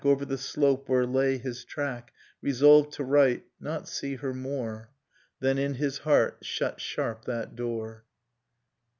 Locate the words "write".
3.03-3.45